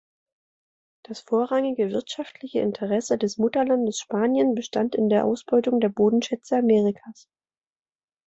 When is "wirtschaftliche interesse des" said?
1.91-3.37